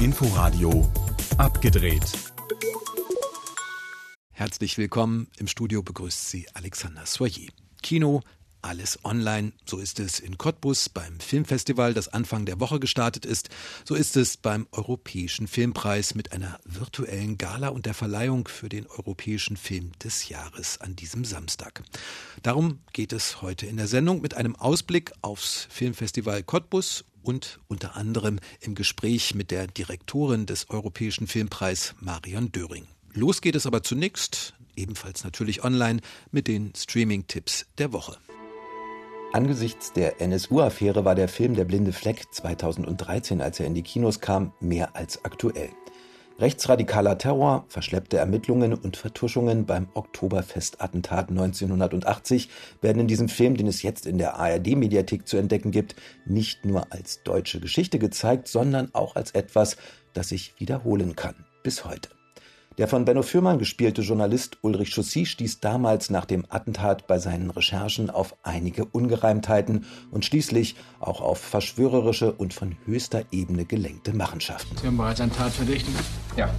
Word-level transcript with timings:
Inforadio 0.00 0.90
abgedreht. 1.38 2.04
Herzlich 4.32 4.78
willkommen. 4.78 5.28
Im 5.38 5.46
Studio 5.46 5.82
begrüßt 5.82 6.30
Sie 6.30 6.46
Alexander 6.54 7.06
Soyer. 7.06 7.48
Kino, 7.82 8.22
alles 8.62 9.04
online. 9.04 9.52
So 9.64 9.78
ist 9.78 10.00
es 10.00 10.20
in 10.20 10.38
Cottbus 10.38 10.88
beim 10.88 11.20
Filmfestival, 11.20 11.94
das 11.94 12.08
Anfang 12.08 12.46
der 12.46 12.60
Woche 12.60 12.80
gestartet 12.80 13.24
ist. 13.24 13.48
So 13.84 13.94
ist 13.94 14.16
es 14.16 14.36
beim 14.36 14.66
Europäischen 14.72 15.46
Filmpreis 15.46 16.14
mit 16.14 16.32
einer 16.32 16.58
virtuellen 16.64 17.38
Gala 17.38 17.68
und 17.68 17.86
der 17.86 17.94
Verleihung 17.94 18.48
für 18.48 18.68
den 18.68 18.86
Europäischen 18.86 19.56
Film 19.56 19.92
des 20.02 20.28
Jahres 20.28 20.80
an 20.80 20.96
diesem 20.96 21.24
Samstag. 21.24 21.82
Darum 22.42 22.80
geht 22.92 23.12
es 23.12 23.40
heute 23.42 23.66
in 23.66 23.76
der 23.76 23.86
Sendung 23.86 24.20
mit 24.20 24.34
einem 24.34 24.56
Ausblick 24.56 25.12
aufs 25.22 25.66
Filmfestival 25.70 26.42
Cottbus 26.42 27.04
und 27.26 27.58
unter 27.66 27.96
anderem 27.96 28.38
im 28.60 28.74
Gespräch 28.74 29.34
mit 29.34 29.50
der 29.50 29.66
Direktorin 29.66 30.46
des 30.46 30.70
Europäischen 30.70 31.26
Filmpreis 31.26 31.94
Marion 32.00 32.52
Döring. 32.52 32.86
Los 33.12 33.40
geht 33.40 33.56
es 33.56 33.66
aber 33.66 33.82
zunächst, 33.82 34.54
ebenfalls 34.76 35.24
natürlich 35.24 35.64
online, 35.64 36.00
mit 36.30 36.46
den 36.46 36.72
Streaming-Tipps 36.76 37.66
der 37.78 37.92
Woche. 37.92 38.16
Angesichts 39.32 39.92
der 39.92 40.20
NSU-Affäre 40.20 41.04
war 41.04 41.14
der 41.14 41.28
Film 41.28 41.54
Der 41.54 41.64
blinde 41.64 41.92
Fleck 41.92 42.24
2013, 42.30 43.40
als 43.40 43.58
er 43.58 43.66
in 43.66 43.74
die 43.74 43.82
Kinos 43.82 44.20
kam, 44.20 44.52
mehr 44.60 44.94
als 44.94 45.24
aktuell. 45.24 45.70
Rechtsradikaler 46.38 47.16
Terror, 47.16 47.64
verschleppte 47.68 48.18
Ermittlungen 48.18 48.74
und 48.74 48.98
Vertuschungen 48.98 49.64
beim 49.64 49.88
Oktoberfestattentat 49.94 51.30
1980 51.30 52.50
werden 52.82 53.00
in 53.00 53.06
diesem 53.08 53.30
Film, 53.30 53.56
den 53.56 53.66
es 53.66 53.82
jetzt 53.82 54.04
in 54.04 54.18
der 54.18 54.38
ARD-Mediathek 54.38 55.26
zu 55.26 55.38
entdecken 55.38 55.70
gibt, 55.70 55.96
nicht 56.26 56.66
nur 56.66 56.92
als 56.92 57.22
deutsche 57.22 57.58
Geschichte 57.58 57.98
gezeigt, 57.98 58.48
sondern 58.48 58.90
auch 58.94 59.16
als 59.16 59.30
etwas, 59.30 59.78
das 60.12 60.28
sich 60.28 60.54
wiederholen 60.58 61.16
kann. 61.16 61.46
Bis 61.62 61.86
heute. 61.86 62.15
Der 62.78 62.88
von 62.88 63.06
Benno 63.06 63.22
Fürmann 63.22 63.58
gespielte 63.58 64.02
Journalist 64.02 64.58
Ulrich 64.60 64.94
Chaussy 64.94 65.24
stieß 65.24 65.60
damals 65.60 66.10
nach 66.10 66.26
dem 66.26 66.44
Attentat 66.50 67.06
bei 67.06 67.18
seinen 67.18 67.48
Recherchen 67.48 68.10
auf 68.10 68.36
einige 68.42 68.84
Ungereimtheiten 68.84 69.86
und 70.10 70.26
schließlich 70.26 70.76
auch 71.00 71.22
auf 71.22 71.38
verschwörerische 71.38 72.32
und 72.32 72.52
von 72.52 72.76
höchster 72.84 73.22
Ebene 73.30 73.64
gelenkte 73.64 74.12
Machenschaften. 74.12 74.76
Sie 74.76 74.86
haben 74.86 74.98
bereits 74.98 75.22
einen 75.22 75.32
Tatverdächtigen? 75.32 75.98
Ja. 76.36 76.50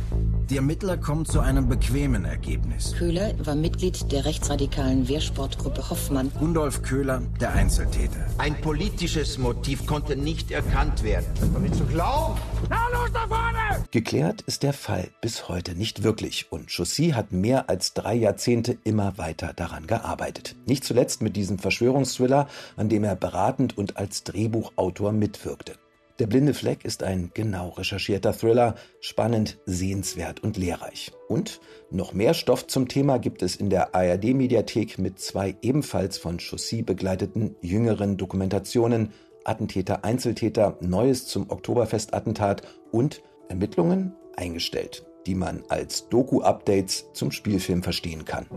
Die 0.49 0.55
Ermittler 0.55 0.97
kommen 0.97 1.25
zu 1.25 1.39
einem 1.41 1.67
bequemen 1.69 2.25
Ergebnis. 2.25 2.95
Köhler 2.97 3.33
war 3.45 3.53
Mitglied 3.53 4.11
der 4.11 4.25
rechtsradikalen 4.25 5.07
Wehrsportgruppe 5.07 5.87
Hoffmann. 5.89 6.31
Gundolf 6.39 6.81
Köhler, 6.81 7.21
der 7.39 7.51
Einzeltäter. 7.51 8.25
Ein 8.39 8.59
politisches 8.61 9.37
Motiv 9.37 9.85
konnte 9.85 10.15
nicht 10.15 10.49
erkannt 10.49 11.03
werden. 11.03 11.25
Das 11.35 11.43
ist 11.43 11.53
doch 11.53 11.59
nicht 11.59 11.75
zu 11.75 11.83
glauben. 11.83 12.39
Na 12.69 12.87
los 12.91 13.11
da 13.13 13.27
vorne! 13.27 13.85
Geklärt 13.91 14.41
ist 14.43 14.63
der 14.63 14.73
Fall 14.73 15.09
bis 15.21 15.47
heute 15.49 15.75
nicht 15.75 16.03
wirklich 16.03 16.06
und 16.49 16.69
Chaussy 16.69 17.09
hat 17.09 17.31
mehr 17.31 17.69
als 17.69 17.93
drei 17.93 18.15
Jahrzehnte 18.15 18.77
immer 18.83 19.17
weiter 19.17 19.53
daran 19.53 19.87
gearbeitet. 19.87 20.55
Nicht 20.65 20.83
zuletzt 20.83 21.21
mit 21.21 21.35
diesem 21.35 21.59
Verschwörungsthriller, 21.59 22.47
an 22.75 22.89
dem 22.89 23.03
er 23.03 23.15
beratend 23.15 23.77
und 23.77 23.97
als 23.97 24.23
Drehbuchautor 24.23 25.11
mitwirkte. 25.11 25.73
Der 26.19 26.27
blinde 26.27 26.53
Fleck 26.53 26.83
ist 26.83 27.03
ein 27.03 27.31
genau 27.33 27.69
recherchierter 27.69 28.33
Thriller, 28.33 28.75
spannend, 29.01 29.59
sehenswert 29.65 30.41
und 30.41 30.57
lehrreich. 30.57 31.11
Und 31.27 31.59
noch 31.91 32.13
mehr 32.13 32.33
Stoff 32.33 32.65
zum 32.67 32.87
Thema 32.87 33.19
gibt 33.19 33.43
es 33.43 33.55
in 33.55 33.69
der 33.69 33.93
ARD-Mediathek 33.93 34.97
mit 34.97 35.19
zwei 35.19 35.55
ebenfalls 35.61 36.17
von 36.17 36.39
Chaussy 36.39 36.81
begleiteten 36.81 37.55
jüngeren 37.61 38.17
Dokumentationen 38.17 39.11
Attentäter, 39.43 40.03
Einzeltäter, 40.03 40.77
Neues 40.81 41.27
zum 41.27 41.49
Oktoberfestattentat 41.49 42.63
und 42.91 43.21
Ermittlungen 43.49 44.13
eingestellt, 44.35 45.05
die 45.27 45.35
man 45.35 45.63
als 45.67 46.09
Doku-Updates 46.09 47.11
zum 47.13 47.31
Spielfilm 47.31 47.83
verstehen 47.83 48.25
kann. 48.25 48.47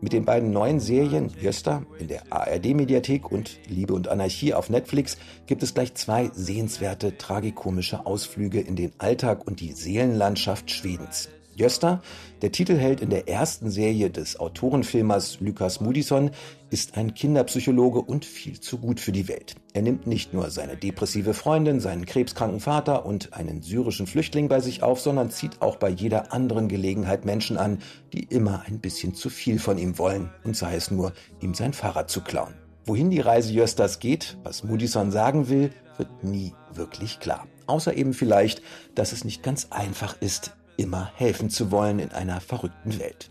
Mit 0.00 0.12
den 0.12 0.24
beiden 0.24 0.50
neuen 0.50 0.80
Serien 0.80 1.30
Jöster 1.40 1.86
in 1.98 2.08
der 2.08 2.30
ARD-Mediathek 2.30 3.30
und 3.30 3.58
Liebe 3.68 3.94
und 3.94 4.08
Anarchie 4.08 4.52
auf 4.52 4.68
Netflix 4.68 5.16
gibt 5.46 5.62
es 5.62 5.72
gleich 5.72 5.94
zwei 5.94 6.30
sehenswerte, 6.34 7.16
tragikomische 7.16 8.04
Ausflüge 8.04 8.60
in 8.60 8.76
den 8.76 8.92
Alltag 8.98 9.46
und 9.46 9.60
die 9.60 9.72
Seelenlandschaft 9.72 10.70
Schwedens. 10.70 11.28
Gösta, 11.56 12.02
der 12.42 12.52
Titelheld 12.52 13.00
in 13.00 13.10
der 13.10 13.28
ersten 13.28 13.70
Serie 13.70 14.10
des 14.10 14.38
Autorenfilmers 14.38 15.40
Lukas 15.40 15.80
Moodysson, 15.80 16.30
ist 16.70 16.96
ein 16.96 17.14
Kinderpsychologe 17.14 18.00
und 18.00 18.24
viel 18.24 18.60
zu 18.60 18.78
gut 18.78 19.00
für 19.00 19.12
die 19.12 19.28
Welt. 19.28 19.54
Er 19.72 19.82
nimmt 19.82 20.06
nicht 20.06 20.34
nur 20.34 20.50
seine 20.50 20.76
depressive 20.76 21.34
Freundin, 21.34 21.80
seinen 21.80 22.04
krebskranken 22.04 22.60
Vater 22.60 23.06
und 23.06 23.32
einen 23.32 23.62
syrischen 23.62 24.06
Flüchtling 24.06 24.48
bei 24.48 24.60
sich 24.60 24.82
auf, 24.82 25.00
sondern 25.00 25.30
zieht 25.30 25.62
auch 25.62 25.76
bei 25.76 25.88
jeder 25.88 26.32
anderen 26.32 26.68
Gelegenheit 26.68 27.24
Menschen 27.24 27.56
an, 27.56 27.78
die 28.12 28.24
immer 28.24 28.64
ein 28.66 28.80
bisschen 28.80 29.14
zu 29.14 29.30
viel 29.30 29.58
von 29.58 29.78
ihm 29.78 29.98
wollen, 29.98 30.30
und 30.42 30.56
sei 30.56 30.74
es 30.74 30.90
nur, 30.90 31.12
ihm 31.40 31.54
sein 31.54 31.72
Fahrrad 31.72 32.10
zu 32.10 32.22
klauen. 32.22 32.54
Wohin 32.86 33.10
die 33.10 33.20
Reise 33.20 33.52
Jöstas 33.52 33.98
geht, 33.98 34.36
was 34.42 34.64
Moodysson 34.64 35.10
sagen 35.10 35.48
will, 35.48 35.70
wird 35.96 36.24
nie 36.24 36.52
wirklich 36.72 37.18
klar. 37.20 37.46
Außer 37.66 37.96
eben 37.96 38.12
vielleicht, 38.12 38.60
dass 38.94 39.12
es 39.12 39.24
nicht 39.24 39.42
ganz 39.42 39.68
einfach 39.70 40.20
ist, 40.20 40.54
immer 40.76 41.10
helfen 41.14 41.50
zu 41.50 41.70
wollen 41.70 41.98
in 41.98 42.10
einer 42.12 42.40
verrückten 42.40 42.98
Welt. 42.98 43.30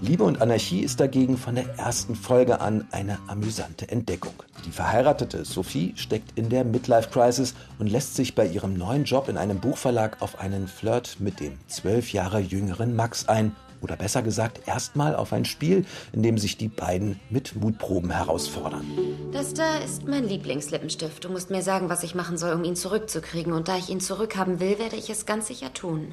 Liebe 0.00 0.24
und 0.24 0.42
Anarchie 0.42 0.80
ist 0.80 1.00
dagegen 1.00 1.38
von 1.38 1.54
der 1.54 1.78
ersten 1.78 2.14
Folge 2.14 2.60
an 2.60 2.86
eine 2.90 3.18
amüsante 3.26 3.88
Entdeckung. 3.88 4.34
Die 4.66 4.70
verheiratete 4.70 5.46
Sophie 5.46 5.94
steckt 5.96 6.36
in 6.36 6.50
der 6.50 6.64
Midlife 6.64 7.08
Crisis 7.08 7.54
und 7.78 7.86
lässt 7.86 8.14
sich 8.14 8.34
bei 8.34 8.46
ihrem 8.46 8.74
neuen 8.74 9.04
Job 9.04 9.28
in 9.28 9.38
einem 9.38 9.60
Buchverlag 9.60 10.20
auf 10.20 10.40
einen 10.40 10.68
Flirt 10.68 11.20
mit 11.20 11.40
dem 11.40 11.58
zwölf 11.68 12.12
Jahre 12.12 12.40
jüngeren 12.40 12.94
Max 12.94 13.28
ein. 13.28 13.56
Oder 13.84 13.96
besser 13.96 14.22
gesagt, 14.22 14.66
erstmal 14.66 15.14
auf 15.14 15.34
ein 15.34 15.44
Spiel, 15.44 15.84
in 16.12 16.22
dem 16.22 16.38
sich 16.38 16.56
die 16.56 16.68
beiden 16.68 17.20
mit 17.28 17.54
Mutproben 17.54 18.10
herausfordern. 18.10 18.86
Das 19.30 19.52
da 19.52 19.76
ist 19.76 20.08
mein 20.08 20.26
Lieblingslippenstift. 20.26 21.22
Du 21.22 21.28
musst 21.28 21.50
mir 21.50 21.60
sagen, 21.60 21.90
was 21.90 22.02
ich 22.02 22.14
machen 22.14 22.38
soll, 22.38 22.54
um 22.54 22.64
ihn 22.64 22.76
zurückzukriegen. 22.76 23.52
Und 23.52 23.68
da 23.68 23.76
ich 23.76 23.90
ihn 23.90 24.00
zurückhaben 24.00 24.58
will, 24.58 24.78
werde 24.78 24.96
ich 24.96 25.10
es 25.10 25.26
ganz 25.26 25.48
sicher 25.48 25.74
tun. 25.74 26.12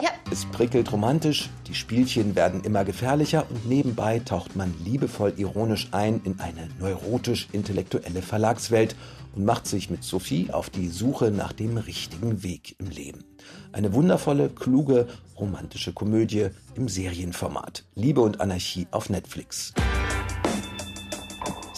Ja. 0.00 0.10
Es 0.30 0.44
prickelt 0.44 0.92
romantisch, 0.92 1.50
die 1.66 1.74
Spielchen 1.74 2.36
werden 2.36 2.62
immer 2.62 2.84
gefährlicher 2.84 3.46
und 3.48 3.66
nebenbei 3.66 4.20
taucht 4.20 4.54
man 4.54 4.74
liebevoll 4.84 5.32
ironisch 5.36 5.88
ein 5.90 6.20
in 6.22 6.38
eine 6.38 6.68
neurotisch-intellektuelle 6.78 8.22
Verlagswelt 8.22 8.94
und 9.36 9.44
macht 9.44 9.66
sich 9.66 9.90
mit 9.90 10.02
Sophie 10.02 10.50
auf 10.50 10.70
die 10.70 10.88
Suche 10.88 11.30
nach 11.30 11.52
dem 11.52 11.76
richtigen 11.76 12.42
Weg 12.42 12.74
im 12.78 12.88
Leben. 12.88 13.24
Eine 13.72 13.92
wundervolle, 13.92 14.48
kluge, 14.48 15.06
romantische 15.38 15.92
Komödie 15.92 16.48
im 16.74 16.88
Serienformat. 16.88 17.84
Liebe 17.94 18.22
und 18.22 18.40
Anarchie 18.40 18.88
auf 18.90 19.10
Netflix. 19.10 19.74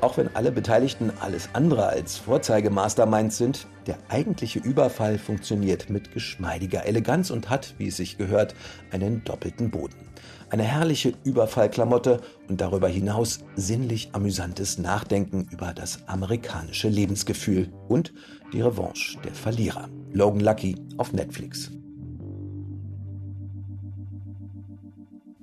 Auch 0.00 0.16
wenn 0.16 0.34
alle 0.36 0.52
Beteiligten 0.52 1.10
alles 1.20 1.48
andere 1.54 1.86
als 1.86 2.16
Vorzeigemasterminds 2.18 3.38
sind, 3.38 3.66
der 3.86 3.98
eigentliche 4.08 4.60
Überfall 4.60 5.18
funktioniert 5.18 5.90
mit 5.90 6.12
geschmeidiger 6.12 6.84
Eleganz 6.84 7.30
und 7.30 7.50
hat, 7.50 7.74
wie 7.78 7.88
es 7.88 7.96
sich 7.96 8.16
gehört, 8.18 8.54
einen 8.90 9.24
doppelten 9.24 9.70
Boden. 9.70 10.10
Eine 10.50 10.64
herrliche 10.64 11.14
Überfallklamotte 11.24 12.20
und 12.48 12.60
darüber 12.60 12.88
hinaus 12.88 13.38
sinnlich 13.56 14.10
amüsantes 14.12 14.78
Nachdenken 14.78 15.48
über 15.50 15.72
das 15.72 16.06
amerikanische 16.06 16.88
Lebensgefühl 16.88 17.72
und 17.88 18.12
die 18.52 18.60
Revanche 18.60 19.18
der 19.24 19.34
Verlierer. 19.34 19.88
Logan 20.12 20.40
Lucky 20.40 20.76
auf 20.98 21.12
Netflix. 21.12 21.72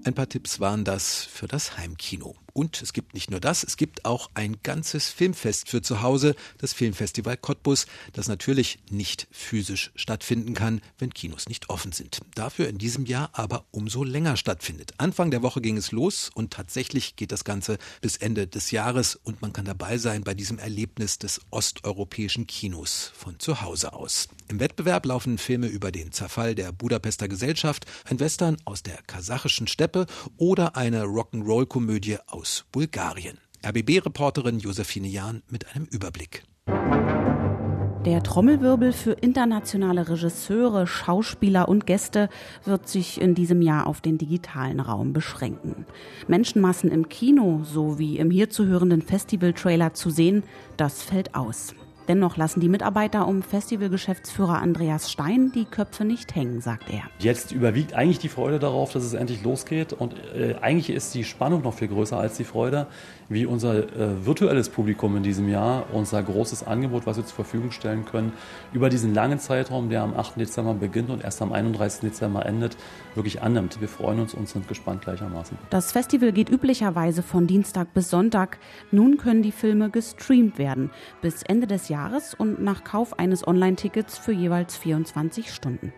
Ein 0.04 0.16
paar 0.16 0.28
Tipps 0.28 0.60
waren 0.60 0.84
das 0.84 1.24
für 1.26 1.48
das 1.48 1.78
Heimkino. 1.78 2.36
Und 2.54 2.82
es 2.82 2.94
gibt 2.94 3.14
nicht 3.14 3.32
nur 3.32 3.40
das, 3.40 3.64
es 3.64 3.78
gibt 3.78 4.06
auch 4.06 4.30
ein 4.34 4.58
ganzes 4.64 5.10
Filmfest 5.10 5.70
für 5.70 5.82
zu 5.82 6.02
Hause, 6.02 6.36
das 6.58 6.74
Filmfestival 6.74 7.38
Cottbus, 7.38 7.86
das 8.14 8.28
natürlich 8.28 8.80
nicht 8.90 9.28
physisch 9.32 9.92
stattfinden 9.96 10.54
kann, 10.54 10.82
wenn 10.98 11.14
Kinos 11.14 11.48
nicht 11.48 11.70
offen 11.70 11.92
sind. 11.92 12.20
Dafür 12.36 12.68
in 12.68 12.78
diesem 12.78 13.06
Jahr 13.06 13.30
aber 13.34 13.66
umso 13.72 14.04
länger 14.04 14.38
stattfindet. 14.38 14.94
Anfang 14.98 15.32
der 15.32 15.42
Woche 15.42 15.62
ging 15.62 15.78
es 15.78 15.92
los 15.92 16.30
und 16.34 16.52
tatsächlich 16.52 17.16
geht 17.16 17.32
das 17.32 17.44
Ganze 17.44 17.78
bis 18.02 18.18
Ende 18.18 18.48
des 18.48 18.72
Jahres 18.72 19.16
und 19.16 19.42
man 19.42 19.54
kann 19.54 19.66
dabei 19.66 19.98
sein 19.98 20.24
bei 20.24 20.34
diesem 20.34 20.60
Erlebnis 20.60 21.20
des 21.20 21.42
osteuropäischen 21.52 22.48
Kinos 22.48 23.12
von 23.16 23.40
zu 23.40 23.62
Hause 23.62 23.94
aus. 23.94 24.28
Im 24.48 24.60
Wettbewerb 24.60 25.06
laufen 25.06 25.38
Filme 25.38 25.68
über 25.68 25.92
den 25.92 26.12
Zerfall 26.12 26.56
der 26.56 26.72
Budapester 26.72 27.28
Gesellschaft, 27.28 27.86
ein 28.06 28.20
Western 28.20 28.58
aus 28.66 28.84
der 28.84 29.02
kasachischen 29.04 29.68
Steppe 29.68 30.06
oder 30.38 30.76
eine 30.76 31.04
Rock'n'Roll-Komödie 31.04 32.18
aus 32.28 32.41
Bulgarien. 32.72 33.38
RBB-Reporterin 33.64 34.60
Josephine 34.60 35.08
Jahn 35.08 35.44
mit 35.50 35.76
einem 35.76 35.86
Überblick. 35.86 36.44
Der 38.06 38.24
Trommelwirbel 38.24 38.94
für 38.94 39.12
internationale 39.12 40.10
Regisseure, 40.10 40.88
Schauspieler 40.88 41.70
und 41.70 41.86
Gäste 41.86 42.30
wird 42.66 42.88
sich 42.88 43.22
in 43.22 43.36
diesem 43.36 43.62
Jahr 43.62 43.86
auf 43.86 44.02
den 44.02 44.18
digitalen 44.18 44.80
Raum 44.80 45.14
beschränken. 45.14 45.86
Menschenmassen 46.28 46.90
im 46.90 47.10
Kino 47.10 47.62
sowie 47.64 48.18
im 48.18 48.32
hier 48.32 48.50
zu 48.50 48.66
hörenden 48.66 49.04
Festival-Trailer 49.04 49.94
zu 49.94 50.10
sehen, 50.10 50.42
das 50.78 51.04
fällt 51.04 51.36
aus. 51.36 51.76
Dennoch 52.12 52.36
lassen 52.36 52.60
die 52.60 52.68
Mitarbeiter 52.68 53.26
um 53.26 53.42
Festivalgeschäftsführer 53.42 54.62
Andreas 54.62 55.10
Stein 55.10 55.54
die 55.56 55.64
Köpfe 55.64 56.04
nicht 56.04 56.36
hängen, 56.36 56.60
sagt 56.60 56.90
er. 56.92 57.04
Jetzt 57.20 57.54
überwiegt 57.54 57.94
eigentlich 57.94 58.20
die 58.20 58.28
Freude 58.28 58.60
darauf, 58.60 58.92
dass 58.92 59.06
es 59.06 59.14
endlich 59.14 59.44
losgeht. 59.44 59.94
Und 59.94 60.16
äh, 60.36 60.56
eigentlich 60.60 60.90
ist 60.90 61.16
die 61.16 61.24
Spannung 61.24 61.62
noch 61.62 61.74
viel 61.74 61.88
größer 61.88 62.18
als 62.18 62.36
die 62.36 62.44
Freude, 62.44 62.88
wie 63.30 63.46
unser 63.46 63.78
äh, 63.78 64.26
virtuelles 64.26 64.68
Publikum 64.68 65.16
in 65.16 65.24
diesem 65.24 65.48
Jahr 65.48 65.86
unser 65.94 66.22
großes 66.22 66.68
Angebot, 66.68 67.06
was 67.06 67.16
wir 67.16 67.26
zur 67.26 67.36
Verfügung 67.36 67.72
stellen 67.72 68.04
können, 68.04 68.34
über 68.74 68.90
diesen 68.90 69.14
langen 69.14 69.40
Zeitraum, 69.40 69.90
der 69.90 70.02
am 70.02 70.14
8. 70.14 70.38
Dezember 70.38 70.74
beginnt 70.74 71.12
und 71.12 71.24
erst 71.24 71.42
am 71.42 71.54
31. 71.54 72.02
Dezember 72.02 72.46
endet, 72.46 72.76
wirklich 73.16 73.42
annimmt. 73.42 73.80
Wir 73.80 73.88
freuen 73.88 74.20
uns 74.20 74.34
und 74.34 74.50
sind 74.50 74.68
gespannt 74.68 75.04
gleichermaßen. 75.04 75.58
Das 75.70 75.94
Festival 75.94 76.34
geht 76.34 76.50
üblicherweise 76.50 77.24
von 77.24 77.48
Dienstag 77.48 77.94
bis 77.94 78.10
Sonntag. 78.10 78.58
Nun 78.92 79.16
können 79.16 79.44
die 79.44 79.54
Filme 79.54 79.90
gestreamt 79.90 80.58
werden. 80.58 80.90
Bis 81.22 81.42
Ende 81.44 81.68
des 81.68 81.88
Jahres 81.88 82.01
und 82.34 82.62
nach 82.62 82.84
Kauf 82.84 83.20
eines 83.20 83.48
Online-Tickets 83.48 84.18
für 84.18 84.32
jeweils 84.32 84.78
24 84.78 85.54
Stunden. 85.54 85.94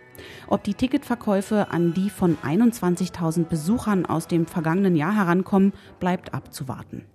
Ob 0.47 0.63
die 0.63 0.73
Ticketverkäufe 0.73 1.71
an 1.71 1.93
die 1.93 2.09
von 2.09 2.37
21.000 2.43 3.45
Besuchern 3.45 4.05
aus 4.05 4.27
dem 4.27 4.45
vergangenen 4.45 4.95
Jahr 4.95 5.15
herankommen, 5.15 5.73
bleibt 5.99 6.33
abzuwarten. 6.33 7.05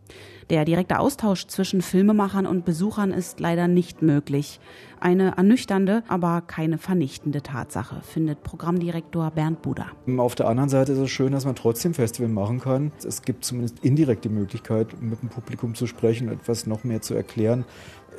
Der 0.50 0.64
direkte 0.64 0.98
Austausch 0.98 1.46
zwischen 1.46 1.82
Filmemachern 1.82 2.46
und 2.46 2.64
Besuchern 2.64 3.12
ist 3.12 3.38
leider 3.38 3.68
nicht 3.68 4.00
möglich. 4.00 4.60
Eine 4.98 5.36
ernüchternde, 5.36 6.02
aber 6.08 6.40
keine 6.40 6.78
vernichtende 6.78 7.42
Tatsache, 7.42 8.00
findet 8.00 8.42
Programmdirektor 8.42 9.30
Bernd 9.30 9.60
Buder. 9.60 9.88
Auf 10.16 10.34
der 10.36 10.48
anderen 10.48 10.70
Seite 10.70 10.92
ist 10.92 10.98
es 10.98 11.10
schön, 11.10 11.32
dass 11.32 11.44
man 11.44 11.54
trotzdem 11.54 11.92
Festival 11.92 12.30
machen 12.30 12.60
kann. 12.60 12.92
Es 13.06 13.20
gibt 13.20 13.44
zumindest 13.44 13.84
indirekt 13.84 14.24
die 14.24 14.30
Möglichkeit, 14.30 15.00
mit 15.02 15.20
dem 15.20 15.28
Publikum 15.28 15.74
zu 15.74 15.86
sprechen, 15.86 16.30
etwas 16.30 16.66
noch 16.66 16.82
mehr 16.82 17.02
zu 17.02 17.12
erklären. 17.12 17.66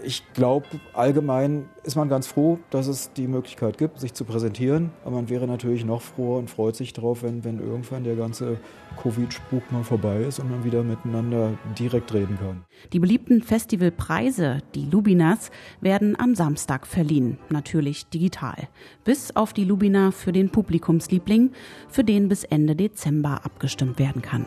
Ich 0.03 0.23
glaube, 0.33 0.67
allgemein 0.93 1.67
ist 1.83 1.95
man 1.95 2.09
ganz 2.09 2.27
froh, 2.27 2.59
dass 2.69 2.87
es 2.87 3.11
die 3.11 3.27
Möglichkeit 3.27 3.77
gibt, 3.79 3.99
sich 3.99 4.13
zu 4.13 4.23
präsentieren. 4.23 4.68
Aber 5.03 5.15
man 5.15 5.29
wäre 5.29 5.47
natürlich 5.47 5.85
noch 5.85 6.01
froher 6.01 6.39
und 6.39 6.49
freut 6.49 6.75
sich 6.75 6.93
darauf, 6.93 7.23
wenn, 7.23 7.43
wenn 7.43 7.59
irgendwann 7.59 8.03
der 8.03 8.15
ganze 8.15 8.57
Covid-Spuk 9.01 9.71
mal 9.71 9.83
vorbei 9.83 10.21
ist 10.21 10.39
und 10.39 10.49
man 10.49 10.63
wieder 10.63 10.83
miteinander 10.83 11.57
direkt 11.77 12.13
reden 12.13 12.37
kann. 12.39 12.65
Die 12.93 12.99
beliebten 12.99 13.41
Festivalpreise, 13.41 14.59
die 14.75 14.85
Lubinas, 14.85 15.51
werden 15.81 16.19
am 16.19 16.35
Samstag 16.35 16.87
verliehen. 16.87 17.37
Natürlich 17.49 18.07
digital. 18.09 18.67
Bis 19.03 19.35
auf 19.35 19.53
die 19.53 19.65
Lubina 19.65 20.11
für 20.11 20.31
den 20.31 20.49
Publikumsliebling, 20.49 21.51
für 21.87 22.03
den 22.03 22.29
bis 22.29 22.43
Ende 22.43 22.75
Dezember 22.75 23.45
abgestimmt 23.45 23.99
werden 23.99 24.21
kann. 24.21 24.45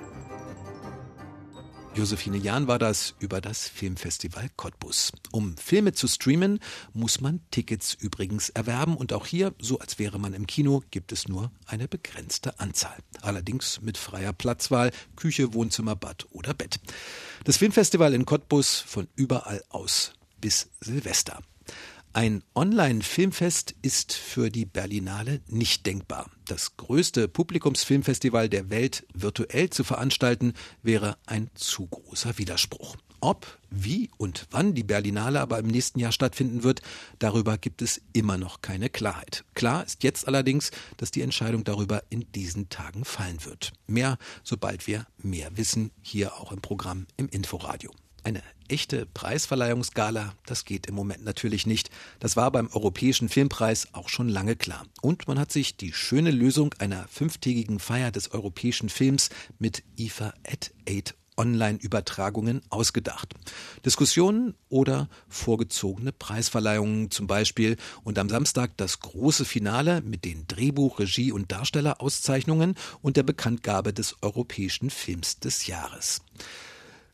Josephine 1.95 2.39
Jahn 2.39 2.69
war 2.69 2.79
das 2.79 3.15
über 3.19 3.43
das 3.43 3.69
Filmfestival 3.69 4.49
Cottbus. 4.57 5.13
Um 5.31 5.59
Filme 5.59 5.93
zu 5.93 6.09
streamen, 6.09 6.59
muss 6.95 7.21
man 7.21 7.43
Tickets 7.51 7.93
übrigens 7.93 8.49
erwerben 8.49 8.97
und 8.97 9.13
auch 9.13 9.27
hier, 9.27 9.55
so 9.61 9.79
als 9.79 9.99
wäre 9.99 10.19
man 10.19 10.33
im 10.33 10.47
Kino, 10.47 10.83
gibt 10.91 11.13
es 11.13 11.29
nur 11.29 11.53
eine 11.67 11.89
begrenzte 11.89 12.59
Anzahl. 12.61 12.97
Allerdings 13.21 13.83
mit 13.83 13.99
freier 13.99 14.33
Platzwahl, 14.33 14.91
Küche, 15.17 15.53
Wohnzimmer, 15.53 15.95
Bad 15.95 16.27
oder 16.31 16.55
Bett. 16.55 16.81
Das 17.45 17.59
Filmfestival 17.59 18.15
in 18.15 18.25
Cottbus 18.25 18.81
von 18.81 19.07
überall 19.15 19.63
aus 19.69 20.15
bis 20.41 20.71
Silvester. 20.81 21.41
Ein 22.15 22.45
Online-Filmfest 22.55 23.75
ist 23.81 24.13
für 24.13 24.51
die 24.51 24.67
Berlinale 24.67 25.41
nicht 25.47 25.87
denkbar. 25.87 26.31
Das 26.47 26.77
größte 26.77 27.27
Publikumsfilmfestival 27.27 28.51
der 28.51 28.69
Welt 28.69 29.07
virtuell 29.15 29.71
zu 29.71 29.83
veranstalten, 29.83 30.53
wäre 30.83 31.17
ein 31.25 31.49
zu 31.55 31.87
großer 31.87 32.37
Widerspruch. 32.37 32.97
Ob, 33.23 33.59
wie 33.71 34.11
und 34.19 34.47
wann 34.51 34.75
die 34.75 34.83
Berlinale 34.83 35.41
aber 35.41 35.59
im 35.59 35.69
nächsten 35.69 36.01
Jahr 36.01 36.13
stattfinden 36.13 36.65
wird, 36.65 36.83
darüber 37.19 37.57
gibt 37.57 37.81
es 37.81 38.03
immer 38.13 38.37
noch 38.37 38.61
keine 38.61 38.91
Klarheit. 38.91 39.47
Klar 39.55 39.87
ist 39.87 40.03
jetzt 40.03 40.29
allerdings, 40.29 40.71
dass 40.99 41.13
die 41.13 41.23
Entscheidung 41.23 41.65
darüber 41.65 42.03
in 42.11 42.31
diesen 42.33 42.69
Tagen 42.69 43.07
fallen 43.07 43.43
wird. 43.47 43.73
Mehr, 43.87 44.19
sobald 44.43 44.87
wir 44.87 45.07
mehr 45.17 45.57
wissen, 45.57 45.93
hier 46.03 46.35
auch 46.35 46.53
im 46.53 46.61
Programm 46.61 47.07
im 47.17 47.29
Inforadio. 47.31 47.91
Eine 48.25 48.43
echte 48.69 49.05
Preisverleihungsgala, 49.07 50.35
das 50.47 50.65
geht 50.65 50.87
im 50.87 50.95
Moment 50.95 51.25
natürlich 51.25 51.67
nicht. 51.67 51.91
Das 52.21 52.37
war 52.37 52.51
beim 52.53 52.69
Europäischen 52.69 53.29
Filmpreis 53.29 53.89
auch 53.93 54.09
schon 54.09 54.29
lange 54.29 54.57
klar. 54.57 54.87
Und 55.01 55.27
man 55.27 55.39
hat 55.39 55.51
sich 55.51 55.77
die 55.77 55.93
schöne 55.93 56.31
Lösung 56.31 56.75
einer 56.79 57.07
fünftägigen 57.09 57.81
Feier 57.81 58.13
des 58.13 58.31
europäischen 58.31 58.89
Films 58.89 59.31
mit 59.59 59.83
IFA 59.97 60.35
at 60.47 60.73
8 60.89 61.15
Online-Übertragungen 61.37 62.61
ausgedacht. 62.69 63.35
Diskussionen 63.85 64.55
oder 64.69 65.09
vorgezogene 65.29 66.13
Preisverleihungen 66.13 67.11
zum 67.11 67.27
Beispiel 67.27 67.77
und 68.05 68.19
am 68.19 68.29
Samstag 68.29 68.77
das 68.77 69.01
große 69.01 69.45
Finale 69.45 70.03
mit 70.03 70.25
den 70.25 70.47
Drehbuch-, 70.47 70.99
Regie- 70.99 71.33
und 71.33 71.51
Darstellerauszeichnungen 71.51 72.77
und 73.01 73.17
der 73.17 73.23
Bekanntgabe 73.23 73.93
des 73.93 74.17
europäischen 74.23 74.91
Films 74.91 75.41
des 75.41 75.67
Jahres. 75.67 76.21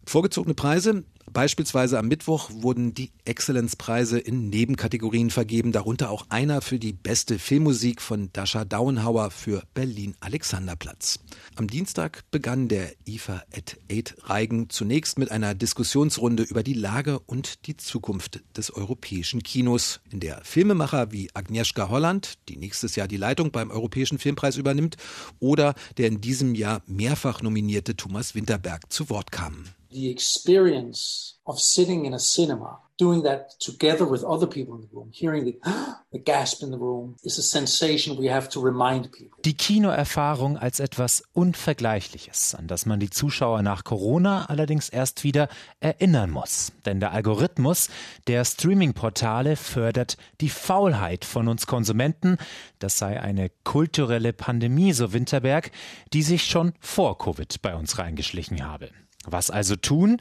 Vorgezogene 0.08 0.55
Preise. 0.55 1.05
Beispielsweise 1.31 1.99
am 1.99 2.08
Mittwoch 2.08 2.49
wurden 2.50 2.94
die 2.94 3.10
Exzellenzpreise 3.26 4.19
in 4.19 4.49
Nebenkategorien 4.49 5.28
vergeben, 5.28 5.70
darunter 5.70 6.08
auch 6.08 6.25
einer 6.31 6.62
für 6.62 6.78
die 6.78 6.94
beste 6.94 7.38
Filmmusik 7.38 8.00
von 8.00 8.31
Dasha 8.32 8.64
Dauenhauer 8.64 9.31
für 9.31 9.62
Berlin 9.75 10.14
Alexanderplatz. 10.20 11.19
Am 11.56 11.69
Dienstag 11.69 12.24
begann 12.31 12.69
der 12.69 12.91
IFA 13.06 13.43
at 13.55 13.77
8 13.93 14.17
Reigen 14.31 14.70
zunächst 14.70 15.19
mit 15.19 15.31
einer 15.31 15.55
Diskussionsrunde 15.55 16.44
über 16.44 16.62
die 16.62 16.72
Lage 16.72 17.19
und 17.19 17.67
die 17.67 17.77
Zukunft 17.77 18.41
des 18.56 18.70
europäischen 18.70 19.43
Kinos, 19.43 20.00
in 20.10 20.20
der 20.20 20.41
Filmemacher 20.43 21.12
wie 21.12 21.29
Agnieszka 21.34 21.91
Holland, 21.91 22.38
die 22.48 22.56
nächstes 22.56 22.96
Jahr 22.96 23.08
die 23.08 23.19
Leitung 23.19 23.50
beim 23.50 23.70
Europäischen 23.70 24.19
Filmpreis 24.19 24.56
übernimmt, 24.56 24.96
oder 25.38 25.74
der 25.98 26.08
in 26.08 26.22
diesem 26.22 26.55
Jahr 26.55 26.81
mehrfach 26.86 27.43
nominierte 27.43 27.94
Thomas 27.94 28.34
Winterberg 28.34 28.91
zu 28.91 29.10
Wort 29.10 29.31
kamen. 29.31 29.69
The 29.90 30.10
experience 30.10 31.34
of 31.46 31.58
sitting 31.60 32.04
in 32.04 32.14
a 32.14 32.18
cinema, 32.18 32.78
doing 32.98 33.22
that 33.22 33.58
together 33.58 34.04
with 34.04 34.22
other 34.24 34.46
people 34.46 34.74
in 34.74 34.82
the 34.82 34.88
room, 34.92 35.10
hearing 35.12 35.44
the, 35.44 35.58
the 36.12 36.18
gasp 36.18 36.62
in 36.62 36.70
the 36.70 36.78
room, 36.78 37.16
is 37.22 37.38
a 37.38 37.42
sensation 37.42 38.16
we 38.18 38.28
have 38.28 38.48
to 38.50 38.60
remind 38.60 39.10
people. 39.12 39.38
Die 39.44 39.54
Kinoerfahrung 39.54 40.58
als 40.58 40.80
etwas 40.80 41.22
Unvergleichliches, 41.32 42.54
an 42.54 42.66
das 42.66 42.84
man 42.84 43.00
die 43.00 43.08
Zuschauer 43.08 43.62
nach 43.62 43.84
Corona 43.84 44.46
allerdings 44.46 44.88
erst 44.88 45.24
wieder 45.24 45.48
erinnern 45.80 46.30
muss. 46.30 46.72
Denn 46.84 47.00
der 47.00 47.12
Algorithmus 47.12 47.88
der 48.26 48.44
Streaming-Portale 48.44 49.56
fördert 49.56 50.16
die 50.40 50.50
Faulheit 50.50 51.24
von 51.24 51.48
uns 51.48 51.66
Konsumenten. 51.66 52.36
Das 52.78 52.98
sei 52.98 53.20
eine 53.20 53.50
kulturelle 53.64 54.32
Pandemie, 54.32 54.92
so 54.92 55.12
Winterberg, 55.12 55.70
die 56.12 56.22
sich 56.22 56.44
schon 56.44 56.74
vor 56.80 57.16
Covid 57.16 57.62
bei 57.62 57.74
uns 57.74 57.98
reingeschlichen 57.98 58.66
habe. 58.66 58.90
Was 59.27 59.51
also 59.51 59.75
tun? 59.75 60.19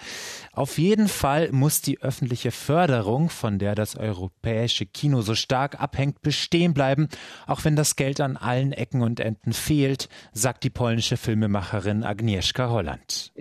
Auf 0.53 0.79
jeden 0.79 1.07
Fall 1.07 1.51
muss 1.51 1.81
die 1.81 2.01
öffentliche 2.01 2.51
Förderung, 2.51 3.29
von 3.29 3.59
der 3.59 3.75
das 3.75 3.95
europäische 3.95 4.87
Kino 4.87 5.21
so 5.21 5.35
stark 5.35 5.79
abhängt, 5.79 6.23
bestehen 6.23 6.73
bleiben, 6.73 7.07
auch 7.45 7.63
wenn 7.63 7.75
das 7.75 7.95
Geld 7.95 8.19
an 8.19 8.37
allen 8.37 8.71
Ecken 8.71 9.03
und 9.03 9.19
Enden 9.19 9.53
fehlt, 9.53 10.09
sagt 10.33 10.63
die 10.63 10.71
polnische 10.71 11.15
Filmemacherin 11.15 12.03
Agnieszka 12.03 12.69
Holland. 12.69 13.31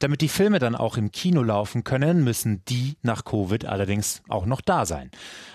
Damit 0.00 0.20
die 0.20 0.28
Filme 0.28 0.58
dann 0.58 0.76
auch 0.76 0.96
im 0.96 1.10
Kino 1.10 1.42
laufen 1.42 1.82
können, 1.82 2.22
müssen 2.24 2.64
die 2.68 2.96
nach 3.02 3.24
Covid 3.24 3.64
allerdings 3.64 4.22
auch 4.28 4.46
noch 4.46 4.60
da 4.60 4.86
sein. 4.86 5.10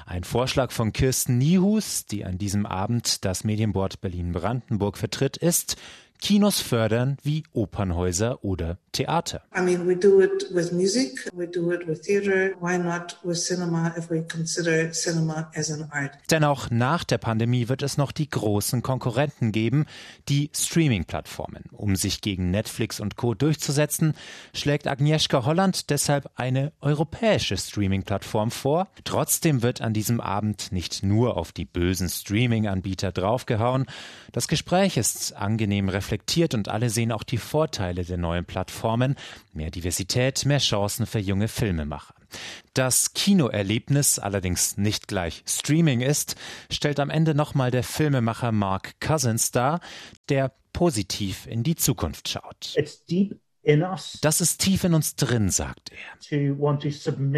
Ein 0.06 0.25
Vorschlag 0.25 0.72
von 0.72 0.92
Kirsten 0.92 1.38
Niehus, 1.38 2.06
die 2.06 2.25
an 2.25 2.38
diesem 2.38 2.66
Abend 2.66 3.24
das 3.24 3.46
Medienboard 3.46 4.02
Berlin-Brandenburg 4.02 4.98
vertritt, 4.98 5.38
ist, 5.38 5.78
Kinos 6.20 6.62
fördern 6.62 7.18
wie 7.24 7.44
Opernhäuser 7.54 8.44
oder 8.44 8.78
Theater. 8.94 9.42
I 9.56 9.62
mean, 9.62 9.88
we 9.88 9.96
do 9.96 10.22
it 10.22 10.46
with 10.54 10.72
music, 10.72 11.28
we 11.34 11.48
do 11.48 11.72
it 11.72 11.88
with 11.88 12.02
theater. 12.04 12.54
Why 12.60 12.78
not 12.78 13.18
with 13.24 13.40
cinema 13.40 13.94
if 13.98 14.10
we 14.10 14.22
consider 14.22 14.92
cinema 14.92 15.52
as 15.56 15.72
an 15.72 15.90
art? 15.92 16.12
Denn 16.30 16.44
auch 16.44 16.70
nach 16.70 17.04
der 17.04 17.18
Pandemie 17.18 17.70
wird 17.70 17.82
es 17.82 17.98
noch 17.98 18.12
die 18.12 18.30
großen 18.30 18.84
Konkurrenten 18.84 19.52
geben, 19.52 19.86
die 20.30 20.52
Streaming-Plattformen. 20.56 21.64
Um 21.72 21.96
sich 21.96 22.22
gegen 22.22 22.52
Netflix 22.52 23.00
und 23.00 23.16
Co. 23.16 23.34
durchzusetzen, 23.34 24.14
schlägt 24.54 24.88
Agnieszka 24.88 25.44
Holland 25.44 25.90
deshalb 25.90 26.30
eine 26.36 26.72
europäische 26.80 27.58
Streaming-Plattform 27.58 28.52
vor. 28.52 28.88
Trotzdem 29.04 29.64
wird 29.64 29.82
an 29.82 29.94
diesem 29.94 30.22
Abend 30.22 30.72
nicht 30.72 31.02
nur 31.02 31.36
auf 31.38 31.52
die 31.52 31.66
bösen 31.66 32.10
Streaming-Anbieter 32.10 33.12
draufgehauen. 33.12 33.88
Das 34.32 34.48
Gespräch 34.48 34.98
ist 34.98 35.36
angenehm 35.36 35.90
reflektiert 35.90 36.54
und 36.54 36.70
alle 36.70 36.92
sehen 36.92 37.12
auch 37.12 37.24
die 37.24 37.38
Vorteile 37.38 38.06
der 38.06 38.18
neuen 38.18 38.46
Plattformen. 38.84 39.16
Mehr 39.54 39.72
Diversität, 39.72 40.46
mehr 40.46 40.60
Chancen 40.60 41.06
für 41.06 41.20
junge 41.20 41.48
Filmemacher. 41.48 42.16
Das 42.74 43.13
Kinoerlebnis 43.13 44.20
allerdings 44.20 44.78
nicht 44.78 45.08
gleich 45.08 45.44
Streaming 45.48 46.02
ist, 46.02 46.36
stellt 46.70 47.00
am 47.00 47.10
Ende 47.10 47.34
nochmal 47.34 47.72
der 47.72 47.84
Filmemacher 47.84 48.52
Mark 48.52 49.00
Cousins 49.00 49.52
dar, 49.52 49.80
der 50.28 50.52
positiv 50.74 51.48
in 51.48 51.63
die 51.63 51.75
Zukunft 51.75 52.28
schaut. 52.28 52.74
Das 54.22 54.41
ist 54.41 54.60
tief 54.60 54.84
in 54.84 54.93
uns 54.93 55.15
drin, 55.15 55.50
sagt 55.50 55.91
er. 55.91 55.98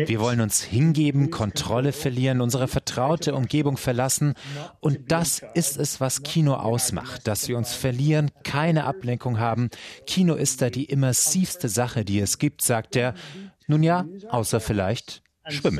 Wir 0.07 0.19
wollen 0.19 0.41
uns 0.41 0.63
hingeben, 0.63 1.29
Kontrolle 1.29 1.91
verlieren, 1.91 2.41
unsere 2.41 2.67
vertraute 2.67 3.35
Umgebung 3.35 3.77
verlassen. 3.77 4.33
Und 4.79 5.11
das 5.11 5.43
ist 5.53 5.77
es, 5.77 6.01
was 6.01 6.23
Kino 6.23 6.55
ausmacht, 6.55 7.27
dass 7.27 7.47
wir 7.47 7.57
uns 7.57 7.73
verlieren, 7.73 8.31
keine 8.43 8.85
Ablenkung 8.85 9.39
haben. 9.39 9.69
Kino 10.07 10.33
ist 10.33 10.61
da 10.61 10.69
die 10.71 10.85
immersivste 10.85 11.69
Sache, 11.69 12.03
die 12.05 12.19
es 12.19 12.39
gibt, 12.39 12.61
sagt 12.63 12.95
er. 12.95 13.13
Nun 13.67 13.83
ja, 13.83 14.05
außer 14.29 14.59
vielleicht 14.59 15.21
Schwimmen. 15.47 15.77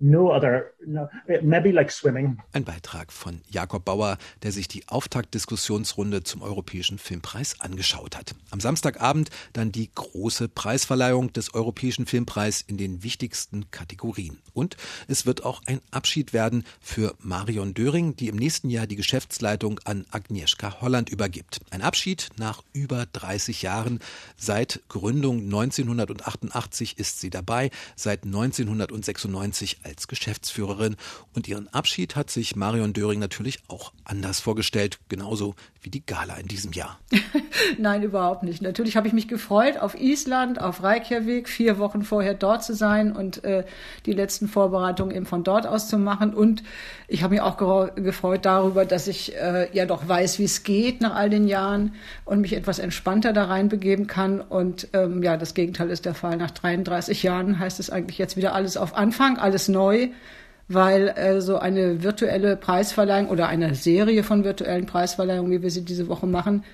No 0.00 0.32
other, 0.32 0.72
no, 0.86 1.08
maybe 1.42 1.72
like 1.72 1.90
swimming. 1.90 2.38
Ein 2.52 2.64
Beitrag 2.64 3.12
von 3.12 3.40
Jakob 3.48 3.84
Bauer, 3.84 4.16
der 4.44 4.52
sich 4.52 4.68
die 4.68 4.86
Auftaktdiskussionsrunde 4.86 6.22
zum 6.22 6.42
Europäischen 6.42 6.98
Filmpreis 6.98 7.60
angeschaut 7.60 8.16
hat. 8.16 8.36
Am 8.50 8.60
Samstagabend 8.60 9.30
dann 9.54 9.72
die 9.72 9.90
große 9.92 10.48
Preisverleihung 10.48 11.32
des 11.32 11.52
Europäischen 11.52 12.06
Filmpreis 12.06 12.60
in 12.60 12.76
den 12.76 13.02
wichtigsten 13.02 13.72
Kategorien. 13.72 14.38
Und 14.54 14.76
es 15.08 15.26
wird 15.26 15.44
auch 15.44 15.62
ein 15.66 15.80
Abschied 15.90 16.32
werden 16.32 16.64
für 16.80 17.16
Marion 17.18 17.74
Döring, 17.74 18.14
die 18.14 18.28
im 18.28 18.36
nächsten 18.36 18.70
Jahr 18.70 18.86
die 18.86 18.96
Geschäftsleitung 18.96 19.80
an 19.84 20.06
Agnieszka 20.12 20.80
Holland 20.80 21.10
übergibt. 21.10 21.60
Ein 21.70 21.82
Abschied 21.82 22.28
nach 22.36 22.62
über 22.72 23.06
30 23.06 23.62
Jahren. 23.62 23.98
Seit 24.36 24.80
Gründung 24.88 25.40
1988 25.40 26.98
ist 26.98 27.18
sie 27.18 27.30
dabei, 27.30 27.70
seit 27.96 28.24
1996 28.24 29.78
als 29.88 30.08
Geschäftsführerin. 30.08 30.96
Und 31.34 31.48
ihren 31.48 31.68
Abschied 31.68 32.16
hat 32.16 32.30
sich 32.30 32.56
Marion 32.56 32.92
Döring 32.92 33.18
natürlich 33.18 33.58
auch 33.68 33.92
anders 34.04 34.40
vorgestellt, 34.40 34.98
genauso 35.08 35.54
wie 35.82 35.90
die 35.90 36.04
Gala 36.04 36.36
in 36.36 36.48
diesem 36.48 36.72
Jahr. 36.72 36.98
Nein, 37.78 38.02
überhaupt 38.02 38.42
nicht. 38.42 38.62
Natürlich 38.62 38.96
habe 38.96 39.06
ich 39.06 39.12
mich 39.12 39.28
gefreut, 39.28 39.78
auf 39.78 39.98
Island, 39.98 40.60
auf 40.60 40.82
Reykjavik, 40.82 41.48
vier 41.48 41.78
Wochen 41.78 42.02
vorher 42.02 42.34
dort 42.34 42.64
zu 42.64 42.74
sein 42.74 43.12
und 43.12 43.44
äh, 43.44 43.64
die 44.06 44.12
letzten 44.12 44.48
Vorbereitungen 44.48 45.14
eben 45.14 45.26
von 45.26 45.44
dort 45.44 45.66
aus 45.66 45.88
zu 45.88 45.98
machen. 45.98 46.34
Und 46.34 46.62
ich 47.06 47.22
habe 47.22 47.34
mich 47.34 47.40
auch 47.40 47.56
gefreut 47.94 48.44
darüber, 48.44 48.84
dass 48.84 49.06
ich 49.06 49.36
äh, 49.36 49.68
ja 49.72 49.86
doch 49.86 50.08
weiß, 50.08 50.38
wie 50.38 50.44
es 50.44 50.62
geht 50.62 51.00
nach 51.00 51.14
all 51.14 51.30
den 51.30 51.46
Jahren 51.46 51.94
und 52.24 52.40
mich 52.40 52.54
etwas 52.54 52.78
entspannter 52.78 53.32
da 53.32 53.44
reinbegeben 53.44 54.06
kann. 54.06 54.40
Und 54.40 54.88
ähm, 54.92 55.22
ja, 55.22 55.36
das 55.36 55.54
Gegenteil 55.54 55.90
ist 55.90 56.04
der 56.04 56.14
Fall. 56.14 56.36
Nach 56.36 56.50
33 56.50 57.22
Jahren 57.22 57.58
heißt 57.58 57.78
es 57.78 57.90
eigentlich 57.90 58.18
jetzt 58.18 58.36
wieder 58.36 58.54
alles 58.54 58.76
auf 58.76 58.94
Anfang, 58.94 59.38
alles 59.38 59.68
neu 59.68 59.77
weil 60.68 61.08
äh, 61.08 61.40
so 61.40 61.58
eine 61.58 62.02
virtuelle 62.02 62.56
Preisverleihung 62.56 63.28
oder 63.28 63.48
eine 63.48 63.74
Serie 63.74 64.22
von 64.22 64.44
virtuellen 64.44 64.86
Preisverleihungen, 64.86 65.50
wie 65.50 65.62
wir 65.62 65.70
sie 65.70 65.84
diese 65.84 66.08
Woche 66.08 66.26
machen, 66.26 66.64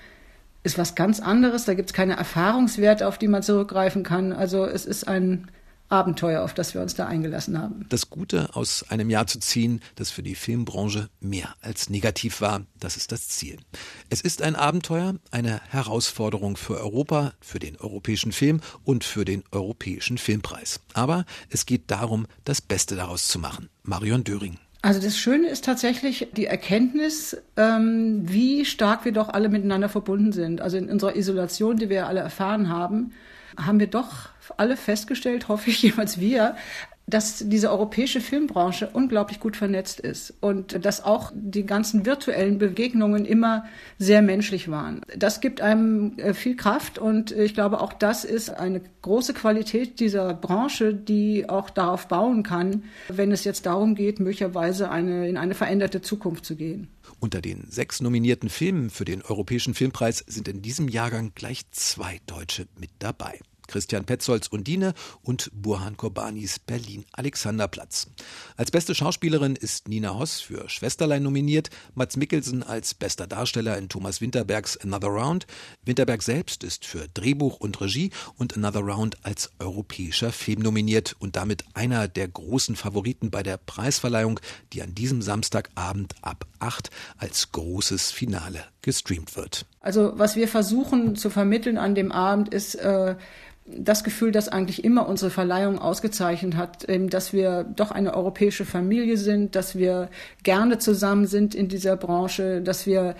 ist 0.64 0.78
was 0.78 0.94
ganz 0.94 1.20
anderes. 1.20 1.64
Da 1.64 1.74
gibt 1.74 1.90
es 1.90 1.94
keine 1.94 2.16
Erfahrungswerte, 2.16 3.06
auf 3.06 3.18
die 3.18 3.28
man 3.28 3.42
zurückgreifen 3.42 4.02
kann. 4.02 4.32
Also 4.32 4.64
es 4.64 4.84
ist 4.84 5.06
ein 5.06 5.48
Abenteuer, 5.88 6.42
auf 6.42 6.54
das 6.54 6.74
wir 6.74 6.80
uns 6.80 6.94
da 6.94 7.06
eingelassen 7.06 7.58
haben. 7.58 7.86
Das 7.88 8.10
Gute 8.10 8.54
aus 8.54 8.84
einem 8.88 9.10
Jahr 9.10 9.26
zu 9.26 9.38
ziehen, 9.38 9.80
das 9.96 10.10
für 10.10 10.22
die 10.22 10.34
Filmbranche 10.34 11.08
mehr 11.20 11.54
als 11.60 11.90
negativ 11.90 12.40
war, 12.40 12.62
das 12.80 12.96
ist 12.96 13.12
das 13.12 13.28
Ziel. 13.28 13.58
Es 14.10 14.20
ist 14.20 14.42
ein 14.42 14.56
Abenteuer, 14.56 15.14
eine 15.30 15.60
Herausforderung 15.68 16.56
für 16.56 16.80
Europa, 16.80 17.32
für 17.40 17.58
den 17.58 17.76
europäischen 17.78 18.32
Film 18.32 18.60
und 18.84 19.04
für 19.04 19.24
den 19.24 19.44
europäischen 19.52 20.18
Filmpreis. 20.18 20.80
Aber 20.94 21.24
es 21.50 21.66
geht 21.66 21.90
darum, 21.90 22.26
das 22.44 22.60
Beste 22.60 22.96
daraus 22.96 23.28
zu 23.28 23.38
machen. 23.38 23.68
Marion 23.82 24.24
Döring. 24.24 24.58
Also 24.84 25.00
das 25.00 25.16
Schöne 25.16 25.48
ist 25.48 25.64
tatsächlich 25.64 26.28
die 26.36 26.44
Erkenntnis, 26.44 27.38
ähm, 27.56 28.20
wie 28.24 28.66
stark 28.66 29.06
wir 29.06 29.12
doch 29.12 29.30
alle 29.30 29.48
miteinander 29.48 29.88
verbunden 29.88 30.32
sind. 30.32 30.60
Also 30.60 30.76
in 30.76 30.90
unserer 30.90 31.16
Isolation, 31.16 31.78
die 31.78 31.88
wir 31.88 32.06
alle 32.06 32.20
erfahren 32.20 32.68
haben, 32.68 33.12
haben 33.56 33.80
wir 33.80 33.86
doch 33.86 34.28
alle 34.56 34.76
festgestellt, 34.76 35.48
hoffe 35.48 35.70
ich 35.70 35.82
jemals 35.82 36.20
wir, 36.20 36.56
dass 37.06 37.44
diese 37.46 37.70
europäische 37.70 38.20
Filmbranche 38.20 38.88
unglaublich 38.92 39.40
gut 39.40 39.56
vernetzt 39.56 40.00
ist 40.00 40.32
und 40.40 40.84
dass 40.84 41.04
auch 41.04 41.32
die 41.34 41.66
ganzen 41.66 42.06
virtuellen 42.06 42.58
Begegnungen 42.58 43.26
immer 43.26 43.66
sehr 43.98 44.22
menschlich 44.22 44.70
waren. 44.70 45.02
Das 45.16 45.40
gibt 45.40 45.60
einem 45.60 46.18
äh, 46.18 46.32
viel 46.32 46.56
Kraft 46.56 46.98
und 46.98 47.30
ich 47.30 47.52
glaube, 47.52 47.80
auch 47.80 47.92
das 47.92 48.24
ist 48.24 48.50
eine 48.50 48.80
große 49.02 49.34
Qualität 49.34 50.00
dieser 50.00 50.32
Branche, 50.32 50.94
die 50.94 51.48
auch 51.48 51.68
darauf 51.68 52.08
bauen 52.08 52.42
kann, 52.42 52.84
wenn 53.08 53.32
es 53.32 53.44
jetzt 53.44 53.66
darum 53.66 53.94
geht, 53.94 54.18
möglicherweise 54.18 54.90
eine, 54.90 55.28
in 55.28 55.36
eine 55.36 55.54
veränderte 55.54 56.00
Zukunft 56.00 56.46
zu 56.46 56.56
gehen. 56.56 56.88
Unter 57.20 57.42
den 57.42 57.66
sechs 57.68 58.00
nominierten 58.00 58.48
Filmen 58.48 58.88
für 58.88 59.04
den 59.04 59.22
Europäischen 59.22 59.74
Filmpreis 59.74 60.24
sind 60.26 60.48
in 60.48 60.62
diesem 60.62 60.88
Jahrgang 60.88 61.32
gleich 61.34 61.70
zwei 61.70 62.20
Deutsche 62.26 62.66
mit 62.78 62.90
dabei. 62.98 63.40
Christian 63.66 64.04
Petzolds 64.04 64.48
Undine 64.48 64.94
und 65.22 65.50
Burhan 65.52 65.96
Korbanis 65.96 66.58
Berlin 66.58 67.04
Alexanderplatz. 67.12 68.08
Als 68.56 68.70
beste 68.70 68.94
Schauspielerin 68.94 69.56
ist 69.56 69.88
Nina 69.88 70.18
Hoss 70.18 70.40
für 70.40 70.68
Schwesterlein 70.68 71.22
nominiert, 71.22 71.70
Mats 71.94 72.16
Mikkelsen 72.16 72.62
als 72.62 72.94
bester 72.94 73.26
Darsteller 73.26 73.76
in 73.78 73.88
Thomas 73.88 74.20
Winterbergs 74.20 74.76
Another 74.76 75.08
Round. 75.08 75.46
Winterberg 75.84 76.22
selbst 76.22 76.64
ist 76.64 76.84
für 76.84 77.08
Drehbuch 77.14 77.60
und 77.60 77.80
Regie 77.80 78.10
und 78.36 78.56
Another 78.56 78.80
Round 78.80 79.16
als 79.24 79.50
europäischer 79.58 80.32
Film 80.32 80.60
nominiert 80.60 81.16
und 81.18 81.36
damit 81.36 81.64
einer 81.74 82.08
der 82.08 82.28
großen 82.28 82.76
Favoriten 82.76 83.30
bei 83.30 83.42
der 83.42 83.56
Preisverleihung, 83.56 84.40
die 84.72 84.82
an 84.82 84.94
diesem 84.94 85.22
Samstagabend 85.22 86.14
ab 86.22 86.46
8 86.58 86.90
als 87.18 87.52
großes 87.52 88.10
Finale 88.10 88.64
gestreamt 88.82 89.36
wird. 89.36 89.66
Also 89.80 90.12
was 90.16 90.36
wir 90.36 90.48
versuchen 90.48 91.16
zu 91.16 91.30
vermitteln 91.30 91.78
an 91.78 91.94
dem 91.94 92.12
Abend 92.12 92.52
ist, 92.52 92.74
äh, 92.76 93.16
das 93.66 94.04
Gefühl, 94.04 94.30
das 94.30 94.48
eigentlich 94.48 94.84
immer 94.84 95.08
unsere 95.08 95.30
Verleihung 95.30 95.78
ausgezeichnet 95.78 96.56
hat, 96.56 96.86
dass 96.88 97.32
wir 97.32 97.64
doch 97.64 97.90
eine 97.90 98.14
europäische 98.14 98.66
Familie 98.66 99.16
sind, 99.16 99.56
dass 99.56 99.76
wir 99.76 100.10
gerne 100.42 100.78
zusammen 100.78 101.26
sind 101.26 101.54
in 101.54 101.68
dieser 101.68 101.96
Branche, 101.96 102.60
dass 102.60 102.86
wir 102.86 103.16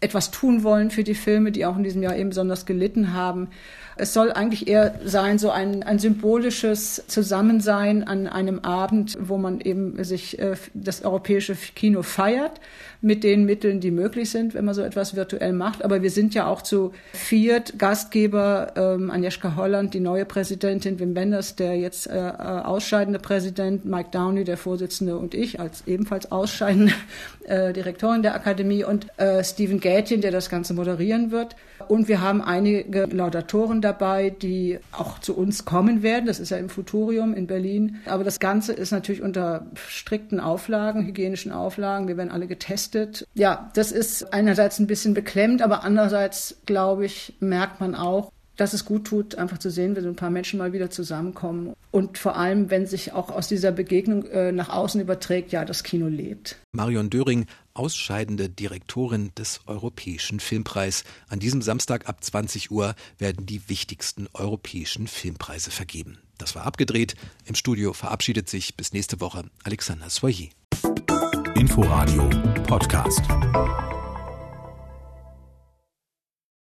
etwas 0.00 0.30
tun 0.30 0.64
wollen 0.64 0.90
für 0.90 1.04
die 1.04 1.14
Filme, 1.14 1.52
die 1.52 1.64
auch 1.64 1.76
in 1.76 1.84
diesem 1.84 2.02
Jahr 2.02 2.16
eben 2.16 2.30
besonders 2.30 2.66
gelitten 2.66 3.14
haben. 3.14 3.48
Es 3.96 4.12
soll 4.12 4.32
eigentlich 4.32 4.66
eher 4.66 4.94
sein, 5.04 5.38
so 5.38 5.50
ein, 5.50 5.82
ein 5.82 5.98
symbolisches 5.98 7.04
Zusammensein 7.06 8.06
an 8.06 8.26
einem 8.26 8.60
Abend, 8.60 9.16
wo 9.20 9.38
man 9.38 9.60
eben 9.60 10.02
sich 10.02 10.38
äh, 10.38 10.56
das 10.74 11.04
europäische 11.04 11.54
Kino 11.54 12.02
feiert 12.02 12.60
mit 13.04 13.22
den 13.22 13.44
Mitteln, 13.44 13.80
die 13.80 13.90
möglich 13.90 14.30
sind, 14.30 14.54
wenn 14.54 14.64
man 14.64 14.74
so 14.74 14.80
etwas 14.80 15.14
virtuell 15.14 15.52
macht. 15.52 15.84
Aber 15.84 16.02
wir 16.02 16.10
sind 16.10 16.34
ja 16.34 16.46
auch 16.46 16.62
zu 16.62 16.92
viert 17.12 17.78
Gastgeber, 17.78 18.72
ähm, 18.76 19.10
Agnieszka 19.10 19.56
Holland, 19.56 19.92
die 19.92 20.00
neue 20.00 20.24
Präsidentin, 20.24 20.98
Wim 20.98 21.14
Wenders, 21.14 21.54
der 21.54 21.76
jetzt 21.76 22.06
äh, 22.06 22.16
äh, 22.16 22.32
ausscheidende 22.32 23.18
Präsident, 23.18 23.84
Mike 23.84 24.08
Downey, 24.10 24.44
der 24.44 24.56
Vorsitzende 24.56 25.18
und 25.18 25.34
ich 25.34 25.60
als 25.60 25.86
ebenfalls 25.86 26.32
ausscheidende 26.32 26.94
äh, 27.44 27.74
Direktorin 27.74 28.22
der 28.22 28.34
Akademie 28.34 28.84
und 28.84 29.06
äh, 29.18 29.44
Stephen 29.44 29.80
Gätjen, 29.80 30.22
der 30.22 30.30
das 30.30 30.48
Ganze 30.48 30.72
moderieren 30.72 31.30
wird. 31.30 31.56
Und 31.88 32.08
wir 32.08 32.22
haben 32.22 32.40
einige 32.40 33.04
Laudatoren 33.04 33.82
dabei, 33.84 34.30
die 34.30 34.78
auch 34.92 35.18
zu 35.18 35.36
uns 35.36 35.64
kommen 35.64 36.02
werden. 36.02 36.26
Das 36.26 36.40
ist 36.40 36.50
ja 36.50 36.56
im 36.56 36.68
Futurium 36.68 37.34
in 37.34 37.46
Berlin. 37.46 38.00
Aber 38.06 38.24
das 38.24 38.40
Ganze 38.40 38.72
ist 38.72 38.90
natürlich 38.90 39.22
unter 39.22 39.66
strikten 39.74 40.40
Auflagen, 40.40 41.06
hygienischen 41.06 41.52
Auflagen. 41.52 42.08
Wir 42.08 42.16
werden 42.16 42.30
alle 42.30 42.46
getestet. 42.46 43.26
Ja, 43.34 43.70
das 43.74 43.92
ist 43.92 44.32
einerseits 44.32 44.78
ein 44.78 44.86
bisschen 44.86 45.14
beklemmt, 45.14 45.62
aber 45.62 45.84
andererseits, 45.84 46.56
glaube 46.66 47.04
ich, 47.04 47.34
merkt 47.40 47.80
man 47.80 47.94
auch, 47.94 48.32
dass 48.56 48.72
es 48.72 48.84
gut 48.84 49.04
tut, 49.06 49.36
einfach 49.36 49.58
zu 49.58 49.70
sehen, 49.70 49.96
wenn 49.96 50.04
so 50.04 50.08
ein 50.08 50.16
paar 50.16 50.30
Menschen 50.30 50.58
mal 50.58 50.72
wieder 50.72 50.90
zusammenkommen 50.90 51.74
und 51.94 52.18
vor 52.18 52.34
allem, 52.34 52.70
wenn 52.70 52.86
sich 52.86 53.12
auch 53.12 53.30
aus 53.30 53.46
dieser 53.46 53.70
Begegnung 53.70 54.26
äh, 54.26 54.50
nach 54.50 54.68
außen 54.68 55.00
überträgt, 55.00 55.52
ja, 55.52 55.64
das 55.64 55.84
Kino 55.84 56.08
lebt. 56.08 56.56
Marion 56.72 57.08
Döring, 57.08 57.46
ausscheidende 57.72 58.48
Direktorin 58.48 59.30
des 59.38 59.60
Europäischen 59.68 60.40
Filmpreis. 60.40 61.04
An 61.28 61.38
diesem 61.38 61.62
Samstag 61.62 62.08
ab 62.08 62.24
20 62.24 62.72
Uhr 62.72 62.96
werden 63.18 63.46
die 63.46 63.68
wichtigsten 63.68 64.26
europäischen 64.34 65.06
Filmpreise 65.06 65.70
vergeben. 65.70 66.18
Das 66.36 66.56
war 66.56 66.66
abgedreht. 66.66 67.14
Im 67.44 67.54
Studio 67.54 67.92
verabschiedet 67.92 68.48
sich 68.48 68.76
bis 68.76 68.92
nächste 68.92 69.20
Woche 69.20 69.44
Alexander 69.62 70.10
Soyer. 70.10 70.48
Inforadio 71.54 72.28
Podcast. 72.66 73.22